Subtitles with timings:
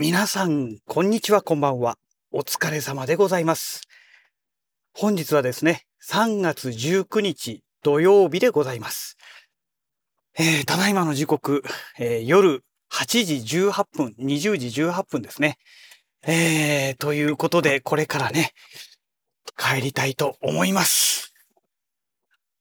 [0.00, 1.98] 皆さん、こんにちは、こんばんは。
[2.32, 3.82] お疲れ様でございます。
[4.94, 9.18] 本日はですね、3月19日土曜日でございます。
[10.38, 11.62] えー、ただいまの時刻、
[11.98, 15.58] えー夜8時18分、20時18分ですね。
[16.26, 18.52] えー、ということで、これからね、
[19.58, 21.34] 帰りたいと思います。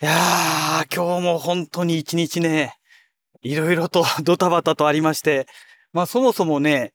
[0.00, 2.78] いやー、今日も本当に一日ね、
[3.42, 5.46] いろいろとドタバタとありまして、
[5.92, 6.92] まあそもそもね、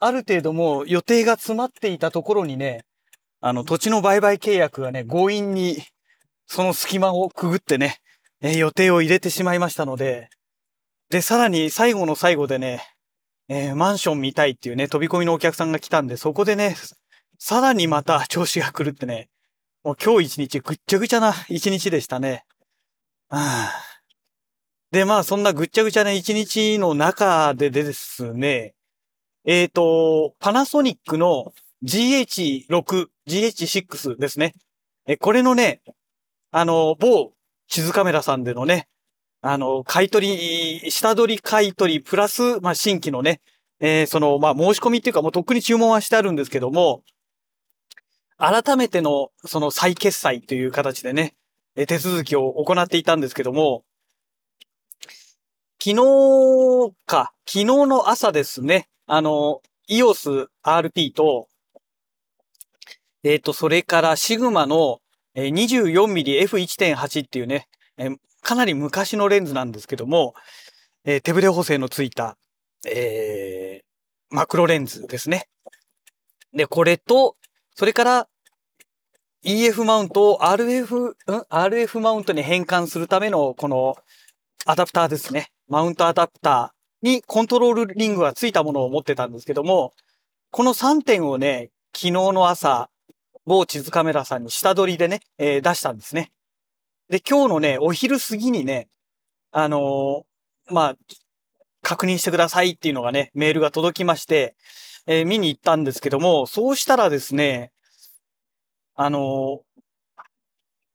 [0.00, 2.84] ある程度もう予定が詰まっていたところにね、
[3.40, 5.78] あの土地の売買契約がね、強引に
[6.46, 7.98] その隙間をくぐってね、
[8.40, 10.30] え予定を入れてしまいましたので、
[11.10, 12.82] で、さらに最後の最後でね、
[13.48, 16.76] えーマンション見たいっていうね、飛び込みのお客さんが来たんで、そこでね、
[17.38, 19.28] さらにまた調子が来るってね、
[19.84, 22.44] もう今日一日ぐっちゃぐちゃな一日でしたね。
[23.30, 23.72] あ
[24.90, 28.74] で、まあそんなぐっちゃぐちゃな一日の中でですね、
[29.50, 34.52] えっ、と、パナソニックの GH6、GH6 ですね。
[35.06, 35.80] え、これのね、
[36.50, 37.32] あの、某
[37.66, 38.88] 地図カメラさんでのね、
[39.40, 43.40] あの、買い取り、下取り買い取り、プラス、まあ、新規のね、
[43.80, 47.02] えーその、まあ、申し込みっていうか、もうとっくに注文はしてあるんですけども、
[48.36, 51.34] 改めての、その再決済という形でね、
[51.74, 53.82] え手続きを行っていたんですけども、
[55.82, 61.48] 昨日か、昨日の朝ですね、あの、EOS RP と、
[63.24, 65.00] えっ、と、それからシグマの
[65.34, 70.34] えー 24mmF1.8 っていうね、えーかなり昔のレンズなんですけども、
[71.04, 72.36] えー手ブレ補正のついた、
[72.88, 75.48] えーマクロレンズですね。
[76.52, 77.36] で、これと、
[77.74, 78.28] それから、
[79.44, 81.14] EF マウントを RF、ん
[81.48, 83.96] ?RF マウントに変換するための、この、
[84.66, 85.50] アダプターですね。
[85.68, 89.92] マウントアダプターにコントロールリングがついたものを持ってたんですけども、
[90.50, 92.90] この3点をね、昨日の朝、
[93.46, 96.32] 某地図カメラさんに下取りでね、えー出したんですね。
[97.08, 98.88] で、今日のね、お昼過ぎにね、
[99.52, 100.96] あのーまあ、
[101.82, 104.54] 確認してくださいっていうのがね、メールが届きまして、
[105.06, 107.72] えー見に行ったんですけども、そうしたらですね、
[108.94, 109.60] あの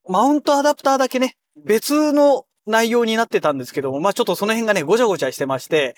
[0.06, 5.96] マウントアダプターだけね、別の内容になってたんですけども、まあちょっとその辺がね、ごちゃごちゃしてまして、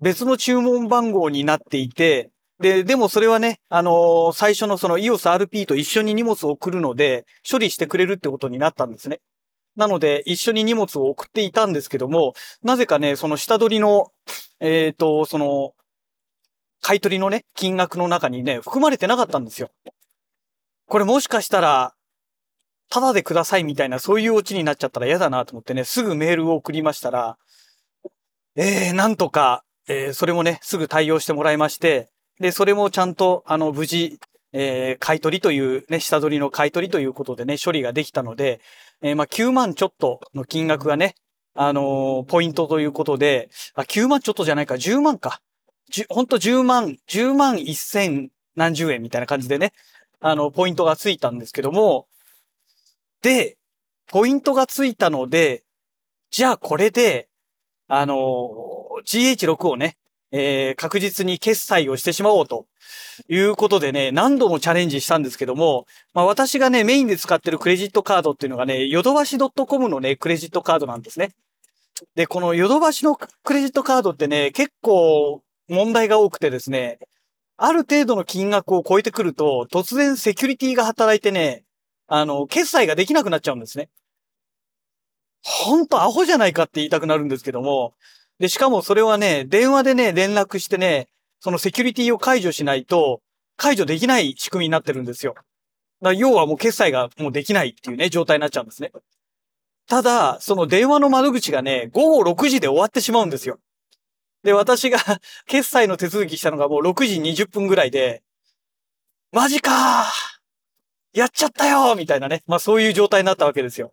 [0.00, 2.30] 別の注文番号になっていて、
[2.60, 9.20] で、でもそれはね、あのー最初のその EOS RP と一緒に荷物を送るので、処理してくれるってことになったんですね。
[9.76, 14.12] なので、一緒に荷物を送っていたんですけども、なぜかね、その下取りの、
[14.60, 15.72] えっ、と、その、
[16.82, 19.70] 買い取りのね、金額の中にね、含まれてなかったんですよ。
[20.88, 21.94] これもしかしたら、
[22.92, 27.38] ただでくださいみたいな、そういうオチになっちゃったら嫌だなと思ってね、すぐメールを送りましたら、
[28.54, 34.18] えー、なんとか、えー、それもね、すぐ対応してもらいまして、で、それもちゃんと、あの、無事、
[34.52, 38.60] えー、買い取りというね、下取りの買い取りということでね、処理ができたので、
[39.00, 41.14] えーまあ、9万ちょっとの金額がね、
[41.54, 45.40] あのーポイントということで、あ、9万ちょっとじゃないか、10万か。
[45.90, 49.72] じほんと10万、10万1000何十円みたいな感じでね、
[50.20, 52.06] あの、ポイントがついたんですけども、
[53.22, 53.56] で、
[54.08, 55.62] ポイントがついたので、
[56.30, 57.28] じゃあこれで、
[57.88, 58.16] あの
[59.06, 59.96] GH6 をね、
[60.32, 62.66] えー確実に決済をしてしまおうと
[63.28, 71.30] いうことでね、何度もチャレンジしたんですけども、まあ私がね、メインで使ってるクレジットカードっていうのがね、ヨドバシ .com のね、クレジットカードなんですね。
[72.16, 76.98] で、このヨドバシのクレジットカードってね、結構問題が多くてですね、
[77.56, 81.64] ある程度の金額を超えてくると、突然セキュリティが働いてね、
[82.06, 83.88] あの、決済ができなくなっちゃうんですね。
[85.42, 87.94] ほんとアホじゃないかって言いたくなるんですけども、
[88.38, 91.08] で、しかもそれはね、電話でね、連絡してね、
[91.40, 93.20] そのセキュリティを解除しないと、
[93.56, 95.34] 解除できない仕組みになってるんですよ。
[96.00, 98.92] だ要はもう決済がもうできないっていうね、状態になっちゃうんですね。
[99.88, 103.58] ただ、その電話の窓口がね、午後6時で終わってしまうんですよ。
[104.42, 104.98] で、私が
[105.46, 108.22] 決済の手続きしたのがもう6時20分ぐらいで、
[109.30, 110.41] マジかー
[111.14, 112.42] やっちゃったよみたいなね。
[112.46, 113.92] まあそういう状態になったわけですよ。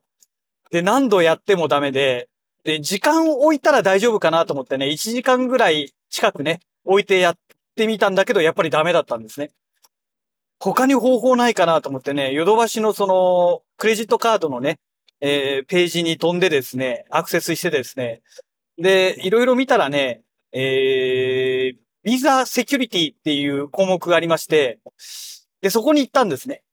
[0.71, 2.29] で、何度やってもダメで、
[2.63, 7.37] で、時間を置いたら大丈夫かなと思ってね、1時間ぐらい近くね、置いてやっ
[7.75, 9.51] てみたんだけど、やっぱりダメだったんですね。
[10.59, 14.79] 他に方法ないかなと思ってね、ヨドバシのその、クレジットカードのね、
[15.21, 18.21] えーページに飛んでですね、アクセスしてですね、
[18.77, 20.21] で、いろいろ見たらね、
[20.51, 24.79] えー、ビザセキュリティっていう項目がありまして、
[25.61, 26.63] で、そこに行ったんですね。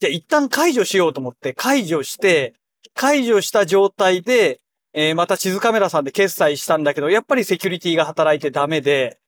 [0.00, 2.54] じゃあ一旦解除しようと思って解除して、
[2.94, 4.60] 解除した状態で、
[4.92, 9.18] えーまた地図カメラさんで決済したんだけど、やっぱりセキュリティが働いてダメで、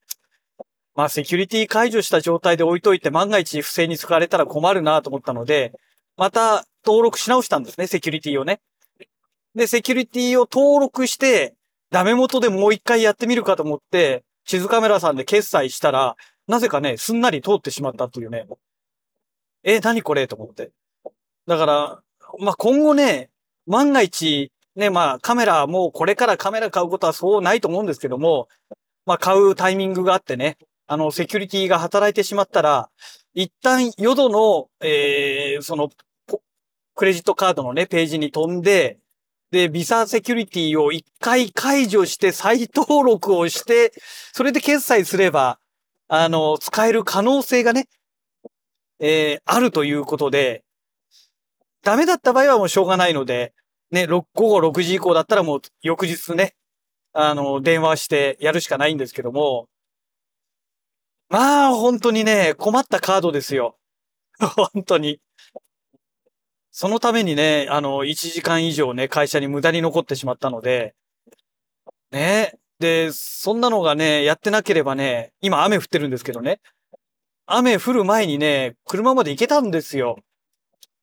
[0.94, 5.72] まあセキュリティ解除した状態で置いといて万が一不正に使われたら困るなと思ったので、
[6.16, 8.60] また登録し直したんですね、セキュリティをね。
[9.54, 11.54] で、セキュリティを登録して、
[11.90, 16.16] ダメ元でもう一回やってみるかと思って、地図カメラさんで決済したら、
[16.46, 18.46] なぜかね、すんなり通ってしまったというね。
[19.62, 20.26] え、何これ？
[20.26, 20.70] と思って。
[21.46, 22.00] だから、
[22.38, 23.30] まあ、今後ね、
[23.66, 28.48] 万が一、ね、まあ、カメラ、もうこれからカメラ買うことはそうないと思うんですけども、
[29.04, 32.88] まあ、買うタイミングがあってね、あの、セキュリティが働いてしまったら、
[33.34, 35.90] 一旦、淀の、えー、その、
[36.94, 38.98] クレジットカードのね、ページに飛んで、
[39.50, 43.92] で、ビザセキュリティを一回解除して再登録をして、
[44.32, 45.58] それで決済すれば、
[46.08, 47.86] あの、使える可能性がね、
[49.00, 50.62] えー、あるということで、
[51.82, 53.54] ダメだった場合はもうしょうがないので、
[53.90, 56.54] ね、午後6時以降だったらもう翌日ね、
[57.12, 59.68] あの、電話してやるしかないんですけども、
[61.30, 63.78] まあ、本当にね、困ったカードですよ。
[64.72, 65.20] 本当に。
[66.72, 70.94] そのためにね、あの、1時間以上ね、会社に無駄に残ってしまったので、
[72.10, 72.58] ね。
[72.78, 76.60] で、そんなのがね、やってなければね、今雨降ってるんですけどね。
[77.52, 80.18] 雨降る前にね、車まで行けたんですよ。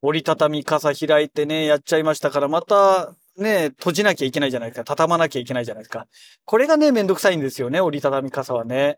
[0.02, 4.86] 折りたたみ傘開いてね、やっちゃいましたから、また、ね、閉じなきゃいけないじゃないですか。
[4.86, 6.08] 畳まなきゃいけないじゃないですか。
[6.46, 8.98] これがね、めんどくさいんですよね、折りたたみ傘はね。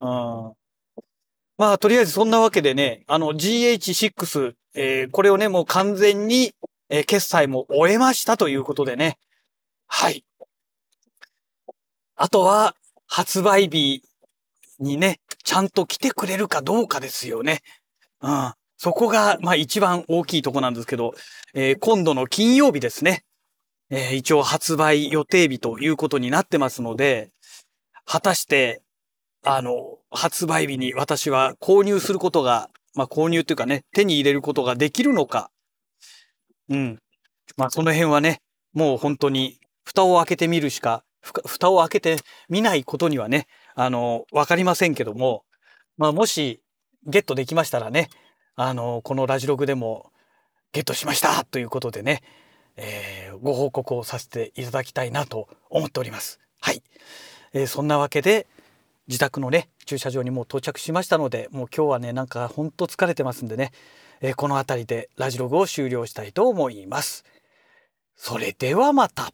[0.00, 0.52] うん。
[1.58, 6.54] まあ、とりあえずそんなわけでね、あの GH6、えー、これをね、もう完全に、
[6.88, 9.18] えー、決済も終えましたということでね。
[9.86, 10.24] はい。
[12.16, 12.74] あとは、
[13.06, 14.02] 発売日
[14.78, 17.60] にね、ちゃんと来てくれるかどうかですよね。
[18.20, 18.52] うん。
[18.76, 21.14] そこが、まあ一番大きいとこなんですけど、
[21.54, 23.24] えー、今度の金曜日ですね。
[23.90, 27.30] えー、一応発売予定日ということになってますので、
[28.04, 28.82] 果たして
[29.42, 35.50] あの、発売日に私は購入することが、まあ購入というかね、手に入れることができるのか。
[36.68, 36.98] うん。
[37.56, 38.42] まあその辺はね、
[38.74, 42.16] もう本当に蓋を開けてみるしか、蓋を開けて
[42.48, 45.44] みないことにはね、あの、わかりませんけども、
[45.96, 46.62] まあもし
[47.06, 48.08] ゲットできましたらね、
[48.56, 50.12] あの、このラジログでも
[50.72, 52.22] ゲットしましたということでね、
[52.76, 56.40] えー、ご報告をさせていただきたいなと思っております。
[56.60, 56.82] はい。
[57.52, 58.46] えー、そんなわけで、
[59.10, 63.72] 自宅のね駐車場にもう到着しましたのでもう今日はねなんかほんと疲れてますんでね、
[64.20, 67.24] えー、この辺りでラジログを終了したいと思います。
[68.14, 69.32] それではまた。